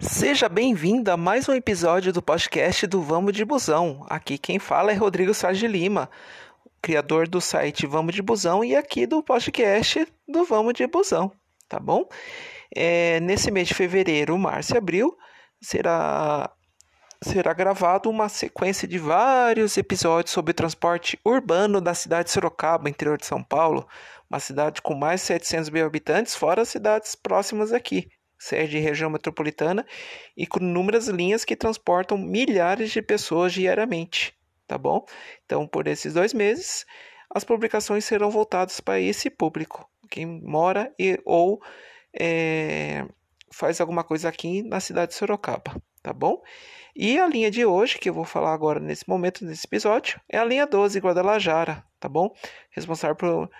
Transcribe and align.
Seja 0.00 0.48
bem-vindo 0.48 1.08
a 1.12 1.16
mais 1.16 1.48
um 1.48 1.52
episódio 1.52 2.12
do 2.12 2.20
podcast 2.20 2.84
do 2.84 3.00
Vamos 3.00 3.32
de 3.32 3.44
Busão. 3.44 4.04
Aqui 4.10 4.36
quem 4.36 4.58
fala 4.58 4.90
é 4.90 4.94
Rodrigo 4.94 5.32
Sarge 5.32 5.68
Lima, 5.68 6.10
criador 6.82 7.28
do 7.28 7.40
site 7.40 7.86
Vamos 7.86 8.12
de 8.12 8.20
Busão 8.20 8.64
e 8.64 8.74
aqui 8.74 9.06
do 9.06 9.22
podcast 9.22 10.04
do 10.26 10.44
Vamos 10.44 10.74
de 10.74 10.84
Busão, 10.88 11.30
tá 11.68 11.78
bom? 11.78 12.08
É, 12.74 13.20
nesse 13.20 13.52
mês 13.52 13.68
de 13.68 13.74
fevereiro, 13.74 14.36
março 14.36 14.74
e 14.74 14.78
abril 14.78 15.16
será 15.62 16.50
será 17.22 17.54
gravado 17.54 18.10
uma 18.10 18.28
sequência 18.28 18.88
de 18.88 18.98
vários 18.98 19.76
episódios 19.78 20.32
sobre 20.32 20.52
transporte 20.52 21.18
urbano 21.24 21.80
da 21.80 21.94
cidade 21.94 22.24
de 22.24 22.32
Sorocaba, 22.32 22.90
interior 22.90 23.16
de 23.16 23.26
São 23.26 23.44
Paulo, 23.44 23.88
uma 24.28 24.40
cidade 24.40 24.82
com 24.82 24.94
mais 24.94 25.20
de 25.20 25.28
700 25.28 25.70
mil 25.70 25.86
habitantes, 25.86 26.34
fora 26.34 26.62
as 26.62 26.68
cidades 26.68 27.14
próximas 27.14 27.72
aqui, 27.72 28.08
sede 28.44 28.72
de 28.72 28.78
região 28.78 29.10
metropolitana 29.10 29.86
e 30.36 30.46
com 30.46 30.60
inúmeras 30.60 31.08
linhas 31.08 31.44
que 31.44 31.56
transportam 31.56 32.18
milhares 32.18 32.90
de 32.90 33.00
pessoas 33.00 33.52
diariamente, 33.52 34.34
tá 34.66 34.76
bom? 34.76 35.04
Então, 35.44 35.66
por 35.66 35.86
esses 35.86 36.12
dois 36.12 36.34
meses, 36.34 36.84
as 37.34 37.44
publicações 37.44 38.04
serão 38.04 38.30
voltadas 38.30 38.80
para 38.80 39.00
esse 39.00 39.30
público, 39.30 39.88
quem 40.10 40.26
mora 40.26 40.92
e 40.98 41.18
ou 41.24 41.60
é, 42.18 43.06
faz 43.50 43.80
alguma 43.80 44.04
coisa 44.04 44.28
aqui 44.28 44.62
na 44.62 44.78
cidade 44.78 45.12
de 45.12 45.16
Sorocaba, 45.16 45.80
tá 46.02 46.12
bom? 46.12 46.42
E 46.94 47.18
a 47.18 47.26
linha 47.26 47.50
de 47.50 47.64
hoje, 47.64 47.98
que 47.98 48.08
eu 48.08 48.14
vou 48.14 48.24
falar 48.24 48.52
agora 48.52 48.78
nesse 48.78 49.08
momento, 49.08 49.44
nesse 49.44 49.66
episódio, 49.66 50.20
é 50.28 50.38
a 50.38 50.44
linha 50.44 50.66
12, 50.66 50.98
Guadalajara, 51.00 51.82
tá 51.98 52.08
bom? 52.08 52.32
Responsável 52.70 53.16
por, 53.16 53.50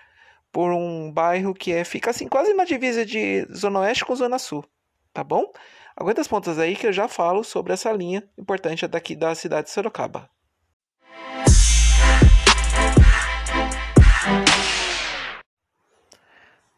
por 0.52 0.72
um 0.72 1.10
bairro 1.10 1.52
que 1.52 1.72
é, 1.72 1.84
fica 1.84 2.10
assim, 2.10 2.28
quase 2.28 2.54
na 2.54 2.64
divisa 2.64 3.04
de 3.04 3.44
Zona 3.52 3.80
Oeste 3.80 4.04
com 4.04 4.14
Zona 4.14 4.38
Sul, 4.38 4.64
tá 5.14 5.22
bom? 5.22 5.50
Aguenta 5.96 6.20
as 6.20 6.28
pontas 6.28 6.58
aí 6.58 6.74
que 6.74 6.88
eu 6.88 6.92
já 6.92 7.06
falo 7.06 7.44
sobre 7.44 7.72
essa 7.72 7.90
linha 7.92 8.28
importante 8.36 8.86
daqui 8.88 9.14
da 9.14 9.32
cidade 9.34 9.68
de 9.68 9.72
Sorocaba. 9.72 10.28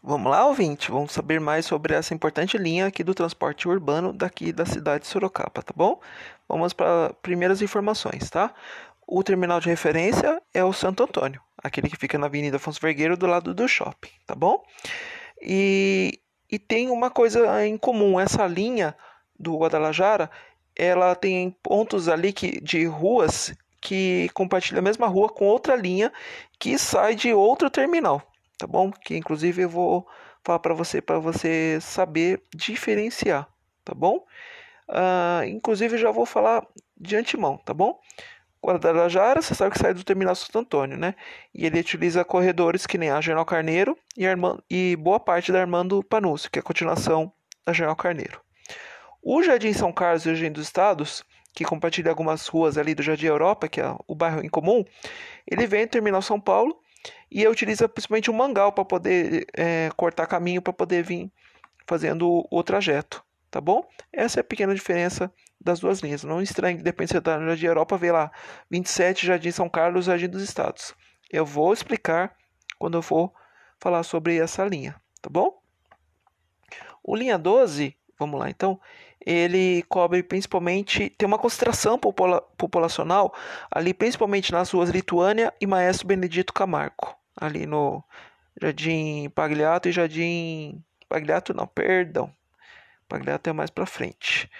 Vamos 0.03 0.31
lá, 0.31 0.47
ouvinte? 0.47 0.89
Vamos 0.91 1.11
saber 1.11 1.41
mais 1.41 1.67
sobre 1.67 1.95
essa 1.95 2.15
importante 2.15 2.57
linha 2.57 2.87
aqui 2.87 3.03
do 3.03 3.13
transporte 3.13 3.67
urbano 3.67 4.13
daqui 4.13 4.53
da 4.53 4.65
cidade 4.65 5.03
de 5.03 5.09
Sorocaba, 5.09 5.63
tá 5.63 5.73
bom? 5.75 6.01
Vamos 6.49 6.73
para 6.73 7.13
primeiras 7.23 7.61
informações, 7.61 8.31
tá? 8.31 8.55
O 9.05 9.25
terminal 9.25 9.59
de 9.59 9.69
referência 9.69 10.41
é 10.55 10.63
o 10.63 10.73
Santo 10.73 11.03
Antônio, 11.03 11.41
aquele 11.61 11.89
que 11.89 11.97
fica 11.97 12.19
na 12.19 12.27
Avenida 12.27 12.57
Afonso 12.57 12.81
Vergueiro 12.81 13.17
do 13.17 13.27
lado 13.27 13.53
do 13.53 13.67
shopping, 13.67 14.11
tá 14.27 14.35
bom? 14.35 14.63
E, 15.43 16.21
e 16.51 16.59
tem 16.59 16.91
uma 16.91 17.11
coisa 17.11 17.67
em 17.67 17.77
comum, 17.77 18.19
essa 18.19 18.47
linha 18.47 18.97
do 19.39 19.57
Guadalajara, 19.57 20.31
ela 20.75 21.15
tem 21.15 21.51
pontos 21.63 22.09
ali 22.09 22.33
que, 22.33 22.61
de 22.61 22.85
ruas 22.87 23.55
que 23.81 24.29
compartilham 24.35 24.81
a 24.81 24.83
mesma 24.83 25.07
rua 25.07 25.29
com 25.29 25.47
outra 25.47 25.77
linha 25.77 26.13
que 26.59 26.79
sai 26.79 27.15
de 27.15 27.33
outro 27.33 27.71
terminal, 27.71 28.23
tá 28.59 28.67
bom? 28.67 28.91
Que 28.91 29.17
inclusive 29.17 29.63
eu 29.63 29.69
vou 29.69 30.07
falar 30.45 30.59
para 30.59 30.75
você 30.75 31.01
para 31.01 31.19
você 31.19 31.79
saber 31.81 32.43
diferenciar, 32.55 33.49
tá 33.85 33.95
bom? 33.95 34.25
Uh, 34.89 35.45
inclusive 35.49 35.99
já 35.99 36.11
vou 36.11 36.27
falar 36.27 36.65
de 36.97 37.17
antemão, 37.17 37.59
tá 37.59 37.75
bom? 37.75 37.99
Guadalajara, 38.67 39.41
você 39.41 39.55
sabe 39.55 39.73
que 39.73 39.79
sai 39.79 39.95
do 39.95 40.03
terminal 40.03 40.35
Santo 40.35 40.59
Antônio, 40.59 40.97
né? 40.97 41.15
E 41.55 41.65
ele 41.65 41.79
utiliza 41.79 42.25
corredores 42.25 42.87
que 42.87 42.99
nem 42.99 43.11
a 43.11 43.21
General 43.21 43.45
Carneiro 43.45 43.97
e, 44.17 44.27
Armando, 44.27 44.63
e 44.69 44.97
boa 44.97 45.21
parte 45.21 45.53
da 45.53 45.61
Armando 45.61 46.03
Panúcio, 46.03 46.51
que 46.51 46.59
é 46.59 46.61
a 46.61 46.65
continuação 46.65 47.33
da 47.65 47.73
General 47.73 47.95
Carneiro. 47.95 48.41
O 49.23 49.43
Jardim 49.43 49.73
São 49.73 49.93
Carlos 49.93 50.25
e 50.27 50.31
o 50.31 50.35
Jardim 50.35 50.53
dos 50.53 50.65
Estados, 50.65 51.25
que 51.55 51.65
compartilha 51.65 52.11
algumas 52.11 52.47
ruas 52.47 52.77
ali 52.77 52.95
do 52.95 53.03
Jardim 53.03 53.27
Europa, 53.27 53.69
que 53.69 53.81
é 53.81 53.95
o 54.07 54.15
bairro 54.15 54.45
em 54.45 54.49
comum, 54.49 54.85
ele 55.51 55.67
vem 55.67 55.87
do 55.87 55.91
terminal 55.91 56.21
São 56.21 56.41
Paulo 56.41 56.79
e 57.31 57.47
utiliza 57.47 57.89
principalmente 57.89 58.31
um 58.31 58.35
mangal 58.35 58.73
para 58.73 58.85
poder 58.85 59.47
é, 59.57 59.91
cortar 59.97 60.27
caminho 60.27 60.61
para 60.61 60.73
poder 60.73 61.03
vir 61.03 61.31
fazendo 61.87 62.47
o, 62.51 62.63
trajeto, 62.63 63.25
tá 63.51 63.61
bom? 63.61 63.87
Essa 64.13 64.41
é 64.41 64.43
a 64.43 64.45
pequena 64.45 64.75
diferença 64.75 65.33
das 65.67 65.81
duas 65.81 66.01
linhas. 66.01 66.25
Não 66.25 66.41
estranhe, 66.41 66.83
depende 66.83 67.11
se 67.11 67.19
está 67.19 67.39
Jardim 67.39 67.67
Europa, 67.67 67.99
vê 67.99 68.11
lá 68.11 68.31
27 68.71 69.27
Jardim 69.27 69.51
São 69.51 69.69
Carlos, 69.69 70.07
Jardim 70.07 70.29
dos 70.29 70.43
Estados. 70.43 70.95
Eu 71.31 71.45
vou 71.45 71.73
explicar 71.73 72.35
quando 72.79 72.97
eu 72.97 73.03
for 73.03 73.33
falar 73.79 74.03
sobre 74.03 74.39
essa 74.39 74.65
linha, 74.65 74.95
tá 75.21 75.29
bom? 75.29 75.61
O 77.03 77.15
linha 77.15 77.37
12, 77.39 77.97
vamos 78.19 78.39
lá 78.41 78.49
então, 78.49 78.81
ele 79.21 79.83
cobre 79.89 80.23
principalmente, 80.23 81.11
tem 81.11 81.27
uma 81.27 81.39
concentração 81.39 81.99
popula 81.99 82.41
populacional 82.57 83.35
ali, 83.71 83.93
principalmente 83.93 84.53
nas 84.53 84.71
ruas 84.71 84.91
Lituânia 84.91 85.53
e 85.61 85.67
Maestro 85.67 86.07
Benedito 86.07 86.53
Camargo, 86.53 87.17
ali 87.37 87.67
no 87.67 88.03
Jardim 88.61 89.29
Pagliato 89.31 89.89
e 89.89 89.93
Jardim. 89.93 90.83
Pagliato 91.09 91.53
não, 91.53 91.67
perdão. 91.67 92.33
Pagliato 93.09 93.51
é 93.51 93.53
mais 93.53 93.71
para 93.71 93.87
frente. 93.87 94.51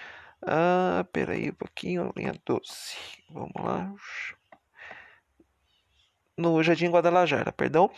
Ah, 0.43 1.05
peraí 1.13 1.51
um 1.51 1.55
pouquinho, 1.55 2.13
linha 2.17 2.35
12. 2.45 2.63
Vamos 3.31 3.53
lá. 3.59 3.93
No 6.37 6.63
Jardim 6.63 6.91
Guadalajara, 6.91 7.53
perdão. 7.53 7.91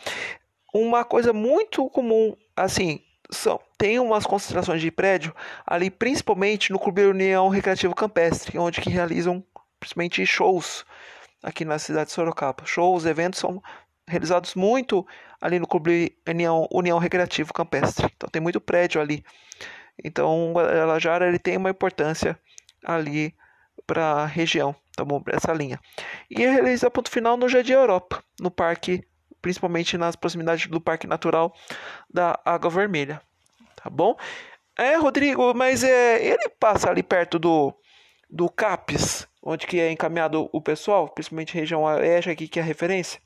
Uma 0.73 1.03
coisa 1.03 1.33
muito 1.33 1.89
comum, 1.89 2.35
assim, 2.55 3.03
são, 3.29 3.59
tem 3.77 3.99
umas 3.99 4.25
concentrações 4.25 4.81
de 4.81 4.91
prédio 4.91 5.35
ali, 5.65 5.89
principalmente 5.89 6.71
no 6.71 6.79
Clube 6.79 7.05
União 7.05 7.49
Recreativo 7.49 7.95
Campestre, 7.95 8.57
onde 8.57 8.81
que 8.81 8.89
realizam 8.89 9.43
principalmente 9.79 10.25
shows 10.25 10.85
aqui 11.41 11.63
na 11.63 11.79
cidade 11.79 12.07
de 12.07 12.13
Sorocaba. 12.13 12.65
Shows, 12.65 13.05
eventos 13.05 13.39
são 13.39 13.61
realizados 14.07 14.55
muito 14.55 15.05
ali 15.39 15.59
no 15.59 15.67
Clube 15.67 16.15
União, 16.27 16.67
União 16.71 16.97
Recreativo 16.97 17.53
Campestre. 17.53 18.11
Então 18.15 18.29
tem 18.29 18.41
muito 18.41 18.59
prédio 18.59 18.99
ali. 18.99 19.23
Então 20.03 20.53
Guadalajara 20.53 21.27
ele 21.27 21.39
tem 21.39 21.57
uma 21.57 21.69
importância 21.69 22.37
ali 22.83 23.33
para 23.85 24.05
a 24.05 24.25
região, 24.25 24.75
tá 24.95 25.03
bom? 25.03 25.21
Essa 25.27 25.53
linha. 25.53 25.79
E 26.29 26.45
realiza 26.45 26.91
ponto 26.91 27.09
final 27.09 27.35
no 27.37 27.49
Jardim 27.49 27.73
Europa, 27.73 28.23
no 28.39 28.51
Parque 28.51 29.03
principalmente 29.41 29.97
nas 29.97 30.15
proximidades 30.15 30.67
do 30.67 30.81
Parque 30.81 31.07
Natural 31.07 31.53
da 32.09 32.39
Água 32.43 32.69
Vermelha. 32.69 33.21
Tá 33.75 33.89
bom? 33.89 34.15
É, 34.77 34.95
Rodrigo, 34.95 35.53
mas 35.53 35.83
é, 35.83 36.23
ele 36.25 36.49
passa 36.59 36.89
ali 36.89 37.03
perto 37.03 37.39
do, 37.39 37.73
do 38.29 38.49
CAPES, 38.49 39.27
onde 39.41 39.67
que 39.67 39.79
é 39.79 39.91
encaminhado 39.91 40.49
o 40.51 40.61
pessoal, 40.61 41.09
principalmente 41.09 41.53
região 41.53 41.83
oeste 41.83 42.29
aqui 42.29 42.47
que 42.47 42.59
é 42.59 42.61
a 42.61 42.65
referência. 42.65 43.21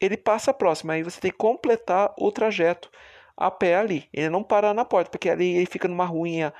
Ele 0.00 0.16
passa 0.16 0.52
próximo, 0.54 0.92
aí 0.92 1.02
você 1.02 1.20
tem 1.20 1.30
que 1.30 1.36
completar 1.36 2.14
o 2.18 2.30
trajeto 2.30 2.90
a 3.38 3.50
pé 3.50 3.76
ali. 3.76 4.08
Ele 4.12 4.28
não 4.28 4.42
para 4.42 4.74
na 4.74 4.84
porta, 4.84 5.10
porque 5.10 5.30
ali 5.30 5.56
ele 5.56 5.66
fica 5.66 5.88
numa 5.88 6.04
ruinha, 6.04 6.52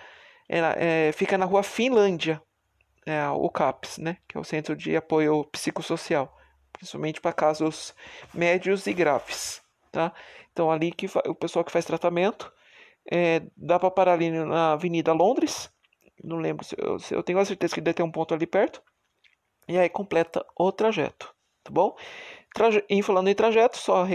é, 0.48 1.08
é, 1.08 1.12
fica 1.12 1.36
na 1.36 1.44
rua 1.44 1.62
Finlândia, 1.62 2.40
é, 3.04 3.28
o 3.28 3.50
CAPES, 3.50 3.98
né? 3.98 4.16
Que 4.26 4.38
é 4.38 4.40
o 4.40 4.44
Centro 4.44 4.74
de 4.74 4.96
Apoio 4.96 5.44
Psicossocial 5.44 6.38
principalmente 6.78 7.20
para 7.20 7.32
casos 7.32 7.94
médios 8.32 8.86
e 8.86 8.92
graves, 8.92 9.60
tá? 9.90 10.12
Então 10.52 10.70
ali 10.70 10.92
que 10.92 11.06
o 11.26 11.34
pessoal 11.34 11.64
que 11.64 11.72
faz 11.72 11.84
tratamento 11.84 12.52
é, 13.10 13.42
dá 13.56 13.78
para 13.78 13.90
parar 13.90 14.12
ali 14.14 14.30
na 14.30 14.72
Avenida 14.72 15.12
Londres, 15.12 15.70
não 16.22 16.38
lembro 16.38 16.64
se 16.64 16.76
eu, 16.78 16.98
se 16.98 17.14
eu 17.14 17.22
tenho 17.22 17.38
a 17.38 17.44
certeza 17.44 17.74
que 17.74 17.80
deve 17.80 17.94
ter 17.94 18.02
um 18.02 18.10
ponto 18.10 18.32
ali 18.32 18.46
perto, 18.46 18.82
e 19.66 19.76
aí 19.76 19.88
completa 19.88 20.44
o 20.56 20.72
trajeto, 20.72 21.34
tá 21.62 21.70
bom? 21.70 21.96
Traje, 22.54 22.82
e 22.88 23.02
falando 23.02 23.28
em 23.28 23.34
trajeto, 23.34 23.76
só, 23.76 24.06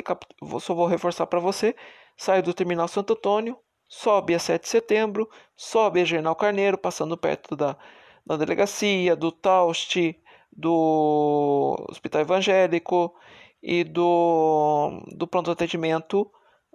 só 0.60 0.74
vou 0.74 0.88
reforçar 0.88 1.28
para 1.28 1.40
você, 1.40 1.76
sai 2.18 2.42
do 2.42 2.54
terminal 2.54 2.88
Santo 2.88 3.14
Antônio, 3.14 3.58
sobe 3.88 4.34
a 4.34 4.40
7 4.40 4.64
de 4.64 4.70
setembro, 4.70 5.30
sobe 5.56 6.02
a 6.02 6.06
General 6.06 6.36
Carneiro, 6.36 6.78
passando 6.78 7.18
perto 7.18 7.56
da, 7.56 7.78
da 8.26 8.38
delegacia, 8.38 9.16
do 9.16 9.32
Taust, 9.32 10.16
do 10.52 11.76
Hospital 11.90 12.22
Evangélico 12.22 13.14
e 13.62 13.84
do, 13.84 15.04
do 15.16 15.28
pronto 15.28 15.52
atendimento 15.52 16.30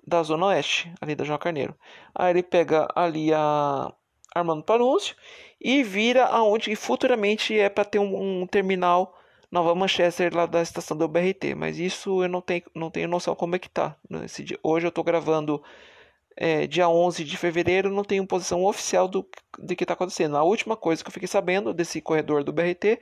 da 0.07 0.23
Zona 0.23 0.47
Oeste, 0.47 0.93
ali 1.01 1.15
da 1.15 1.25
João 1.25 1.39
Carneiro. 1.39 1.75
Aí 2.15 2.31
ele 2.31 2.43
pega 2.43 2.89
ali 2.95 3.33
a 3.33 3.93
Armando 4.35 4.63
Panúncio 4.63 5.15
e 5.61 5.83
vira 5.83 6.25
aonde 6.27 6.75
futuramente 6.77 7.59
é 7.59 7.69
para 7.69 7.85
ter 7.85 7.99
um, 7.99 8.43
um, 8.43 8.47
terminal 8.47 9.18
Nova 9.51 9.75
Manchester 9.75 10.35
lá 10.35 10.47
da 10.47 10.61
estação 10.61 10.97
do 10.97 11.09
BRT, 11.09 11.55
mas 11.57 11.79
isso 11.79 12.23
eu 12.23 12.29
não 12.29 12.41
tenho, 12.41 12.63
não 12.75 12.91
tenho 12.91 13.09
noção 13.09 13.35
como 13.35 13.57
é 13.57 13.59
que 13.59 13.69
tá. 13.69 13.97
Dia. 14.45 14.59
Hoje 14.63 14.87
eu 14.87 14.91
estou 14.91 15.03
gravando 15.03 15.63
é, 16.37 16.67
dia 16.67 16.89
11 16.89 17.25
de 17.25 17.37
fevereiro, 17.37 17.91
não 17.91 18.05
tenho 18.05 18.27
posição 18.27 18.65
oficial 18.65 19.09
do, 19.09 19.27
do 19.59 19.75
que 19.75 19.85
está 19.85 19.95
acontecendo. 19.95 20.37
A 20.37 20.43
última 20.43 20.77
coisa 20.77 21.03
que 21.03 21.09
eu 21.09 21.13
fiquei 21.13 21.29
sabendo 21.29 21.73
desse 21.73 22.01
corredor 22.01 22.45
do 22.45 22.53
BRT 22.53 23.01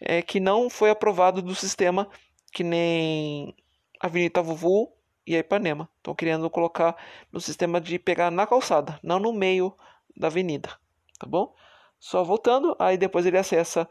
é, 0.00 0.22
que 0.22 0.40
não 0.40 0.70
foi 0.70 0.90
aprovado 0.90 1.42
do 1.42 1.54
sistema 1.54 2.08
que 2.52 2.64
nem 2.64 3.54
Avenida 4.00 4.42
Vuvu 4.42 4.92
e 5.26 5.36
a 5.36 5.40
Ipanema. 5.40 5.88
Estão 5.98 6.14
querendo 6.14 6.48
colocar 6.50 6.96
no 7.32 7.40
sistema 7.40 7.80
de 7.80 7.98
pegar 7.98 8.30
na 8.30 8.46
calçada, 8.46 8.98
não 9.02 9.18
no 9.18 9.32
meio 9.32 9.74
da 10.16 10.28
avenida, 10.28 10.70
tá 11.18 11.26
bom? 11.26 11.54
Só 11.98 12.22
voltando, 12.22 12.76
aí 12.78 12.96
depois 12.96 13.26
ele 13.26 13.38
acessa 13.38 13.88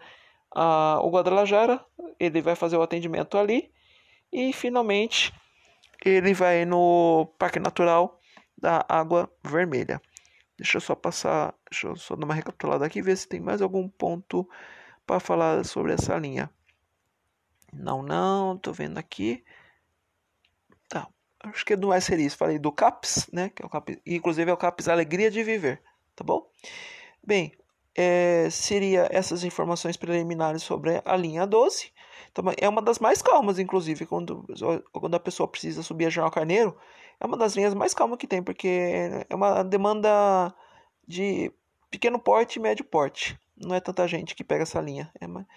a, 0.55 0.99
o 1.01 1.09
Guadalajara, 1.09 1.83
ele 2.19 2.41
vai 2.41 2.55
fazer 2.55 2.77
o 2.77 2.81
atendimento 2.81 3.37
ali 3.37 3.71
e 4.31 4.53
finalmente 4.53 5.33
ele 6.03 6.33
vai 6.33 6.65
no 6.65 7.27
Parque 7.37 7.59
Natural 7.59 8.19
da 8.57 8.85
Água 8.87 9.31
Vermelha. 9.43 10.01
Deixa 10.57 10.77
eu 10.77 10.81
só 10.81 10.95
passar, 10.95 11.53
deixa 11.69 11.87
eu 11.87 11.95
só 11.95 12.15
dar 12.15 12.25
uma 12.25 12.33
recapitulada 12.33 12.85
aqui, 12.85 13.01
ver 13.01 13.17
se 13.17 13.27
tem 13.27 13.39
mais 13.39 13.61
algum 13.61 13.87
ponto 13.89 14.47
para 15.05 15.19
falar 15.19 15.65
sobre 15.65 15.93
essa 15.93 16.17
linha. 16.17 16.49
Não, 17.73 18.03
não, 18.03 18.57
tô 18.57 18.71
vendo 18.71 18.97
aqui. 18.97 19.43
Tá, 20.87 21.07
acho 21.39 21.65
que 21.65 21.75
não 21.75 21.89
vai 21.89 21.99
ser 21.99 22.19
isso. 22.19 22.37
Falei 22.37 22.59
do 22.59 22.71
CAPS, 22.71 23.29
né? 23.33 23.49
Que 23.49 23.63
é 23.63 23.65
o 23.65 23.69
CAPS, 23.69 23.97
inclusive 24.05 24.49
é 24.49 24.53
o 24.53 24.57
CAPS 24.57 24.87
Alegria 24.87 25.31
de 25.31 25.43
Viver, 25.43 25.81
tá 26.15 26.23
bom? 26.23 26.47
Bem, 27.25 27.51
é, 27.95 28.49
seria 28.49 29.07
essas 29.11 29.43
informações 29.43 29.97
preliminares 29.97 30.63
sobre 30.63 31.01
a 31.03 31.15
linha 31.15 31.45
12. 31.45 31.91
Então, 32.31 32.45
é 32.57 32.67
uma 32.67 32.81
das 32.81 32.99
mais 32.99 33.21
calmas, 33.21 33.59
inclusive, 33.59 34.05
quando, 34.05 34.45
quando 34.91 35.15
a 35.15 35.19
pessoa 35.19 35.47
precisa 35.47 35.83
subir 35.83 36.07
a 36.07 36.09
Jornal 36.09 36.31
Carneiro. 36.31 36.75
É 37.19 37.25
uma 37.25 37.37
das 37.37 37.55
linhas 37.55 37.73
mais 37.73 37.93
calmas 37.93 38.17
que 38.17 38.27
tem, 38.27 38.41
porque 38.41 38.67
é 39.29 39.35
uma 39.35 39.63
demanda 39.63 40.53
de 41.07 41.51
pequeno 41.91 42.17
porte 42.17 42.57
e 42.57 42.61
médio 42.61 42.83
porte. 42.83 43.39
Não 43.55 43.75
é 43.75 43.79
tanta 43.79 44.07
gente 44.07 44.33
que 44.33 44.43
pega 44.43 44.63
essa 44.63 44.81
linha. 44.81 45.11
É 45.21 45.27
uma, 45.27 45.47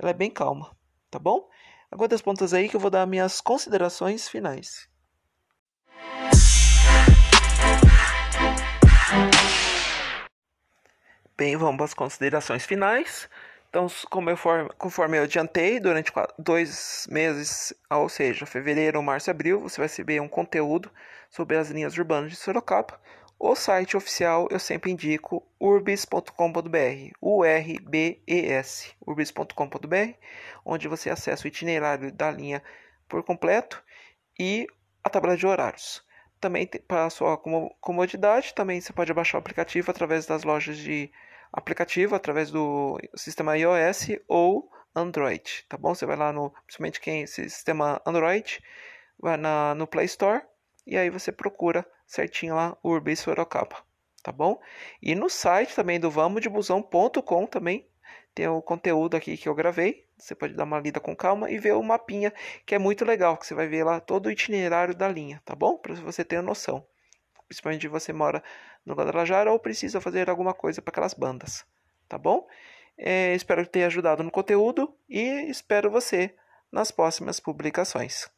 ela 0.00 0.10
é 0.10 0.14
bem 0.14 0.30
calma, 0.30 0.76
tá 1.10 1.18
bom? 1.18 1.48
Aguarda 1.90 2.16
as 2.16 2.22
pontas 2.22 2.52
aí 2.52 2.68
que 2.68 2.74
eu 2.74 2.80
vou 2.80 2.90
dar 2.90 3.06
minhas 3.06 3.40
considerações 3.40 4.28
finais. 4.28 4.88
Bem, 11.36 11.56
vamos 11.56 11.82
às 11.82 11.94
considerações 11.94 12.64
finais. 12.64 13.28
Então, 13.68 13.88
for, 13.88 14.72
conforme 14.78 15.18
eu 15.18 15.24
adiantei, 15.24 15.80
durante 15.80 16.12
dois 16.38 17.08
meses, 17.10 17.74
ou 17.90 18.08
seja, 18.08 18.46
fevereiro, 18.46 19.02
março 19.02 19.28
e 19.28 19.32
abril, 19.32 19.60
você 19.60 19.78
vai 19.78 19.88
receber 19.88 20.20
um 20.20 20.28
conteúdo 20.28 20.88
sobre 21.28 21.56
as 21.56 21.70
linhas 21.70 21.98
urbanas 21.98 22.30
de 22.30 22.36
Sorocaba. 22.36 23.00
O 23.36 23.56
site 23.56 23.96
oficial 23.96 24.46
eu 24.48 24.60
sempre 24.60 24.92
indico 24.92 25.44
urbis.com.br, 25.58 27.10
U-R-B-E-S, 27.20 28.92
urbis.com.br, 29.04 30.14
onde 30.64 30.86
você 30.86 31.10
acessa 31.10 31.44
o 31.44 31.48
itinerário 31.48 32.12
da 32.12 32.30
linha 32.30 32.62
por 33.08 33.24
completo 33.24 33.82
e 34.38 34.68
a 35.02 35.10
tabela 35.10 35.36
de 35.36 35.48
horários. 35.48 36.00
Também 36.44 36.66
para 36.66 37.08
sua 37.08 37.38
comodidade, 37.80 38.52
também 38.52 38.78
você 38.78 38.92
pode 38.92 39.14
baixar 39.14 39.38
o 39.38 39.40
aplicativo 39.40 39.90
através 39.90 40.26
das 40.26 40.44
lojas 40.44 40.76
de 40.76 41.10
aplicativo, 41.50 42.14
através 42.14 42.50
do 42.50 43.00
sistema 43.16 43.56
iOS 43.56 44.08
ou 44.28 44.70
Android, 44.94 45.64
tá 45.70 45.78
bom? 45.78 45.94
Você 45.94 46.04
vai 46.04 46.16
lá 46.16 46.34
no, 46.34 46.50
principalmente 46.66 47.00
quem 47.00 47.26
sistema 47.26 47.98
Android, 48.04 48.62
vai 49.18 49.38
na, 49.38 49.74
no 49.74 49.86
Play 49.86 50.04
Store 50.04 50.42
e 50.86 50.98
aí 50.98 51.08
você 51.08 51.32
procura 51.32 51.82
certinho 52.06 52.54
lá 52.56 52.76
Urbis 52.84 53.20
Sorocaba, 53.20 53.78
tá 54.22 54.30
bom? 54.30 54.60
E 55.00 55.14
no 55.14 55.30
site 55.30 55.74
também 55.74 55.98
do 55.98 56.10
vamosdebusão.com 56.10 57.46
também 57.46 57.88
tem 58.34 58.48
o 58.48 58.60
conteúdo 58.60 59.16
aqui 59.16 59.38
que 59.38 59.48
eu 59.48 59.54
gravei. 59.54 60.03
Você 60.16 60.34
pode 60.34 60.54
dar 60.54 60.64
uma 60.64 60.80
lida 60.80 61.00
com 61.00 61.14
calma 61.14 61.50
e 61.50 61.58
ver 61.58 61.72
o 61.72 61.82
mapinha, 61.82 62.32
que 62.64 62.74
é 62.74 62.78
muito 62.78 63.04
legal, 63.04 63.36
que 63.36 63.46
você 63.46 63.54
vai 63.54 63.66
ver 63.66 63.84
lá 63.84 64.00
todo 64.00 64.26
o 64.26 64.30
itinerário 64.30 64.94
da 64.94 65.08
linha, 65.08 65.42
tá 65.44 65.54
bom? 65.54 65.76
Para 65.76 65.94
você 65.94 66.24
ter 66.24 66.42
noção. 66.42 66.86
Principalmente 67.46 67.82
se 67.82 67.88
você 67.88 68.12
mora 68.12 68.42
no 68.84 68.94
Guadalajara 68.94 69.52
ou 69.52 69.58
precisa 69.58 70.00
fazer 70.00 70.30
alguma 70.30 70.54
coisa 70.54 70.80
para 70.80 70.90
aquelas 70.90 71.14
bandas, 71.14 71.66
tá 72.08 72.16
bom? 72.16 72.46
É, 72.96 73.34
espero 73.34 73.66
ter 73.66 73.84
ajudado 73.84 74.22
no 74.22 74.30
conteúdo 74.30 74.96
e 75.08 75.50
espero 75.50 75.90
você 75.90 76.34
nas 76.70 76.90
próximas 76.90 77.40
publicações. 77.40 78.30